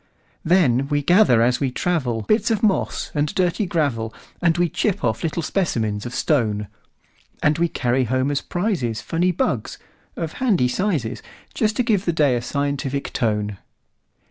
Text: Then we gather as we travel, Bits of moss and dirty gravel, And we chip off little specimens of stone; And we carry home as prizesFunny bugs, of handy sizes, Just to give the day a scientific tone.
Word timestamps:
Then 0.43 0.87
we 0.87 1.03
gather 1.03 1.43
as 1.43 1.59
we 1.59 1.69
travel, 1.69 2.23
Bits 2.23 2.49
of 2.49 2.63
moss 2.63 3.11
and 3.13 3.27
dirty 3.35 3.67
gravel, 3.67 4.11
And 4.41 4.57
we 4.57 4.67
chip 4.67 5.03
off 5.03 5.21
little 5.21 5.43
specimens 5.43 6.07
of 6.07 6.15
stone; 6.15 6.65
And 7.43 7.59
we 7.59 7.67
carry 7.67 8.05
home 8.05 8.31
as 8.31 8.41
prizesFunny 8.41 9.37
bugs, 9.37 9.77
of 10.15 10.33
handy 10.41 10.67
sizes, 10.69 11.21
Just 11.53 11.75
to 11.75 11.83
give 11.83 12.05
the 12.05 12.13
day 12.13 12.35
a 12.35 12.41
scientific 12.41 13.13
tone. 13.13 13.59